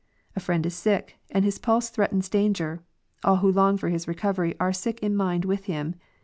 A 0.35 0.39
friend 0.39 0.65
is 0.65 0.73
sick, 0.73 1.17
and 1.29 1.45
his 1.45 1.59
pulse 1.59 1.91
threatens 1.91 2.27
danger; 2.27 2.81
all 3.23 3.35
who 3.35 3.51
long 3.51 3.77
for 3.77 3.89
his 3.89 4.07
recovery, 4.07 4.55
are 4.59 4.73
sick 4.73 4.99
in 5.03 5.15
mind 5.15 5.45
with 5.45 5.65
him. 5.65 5.93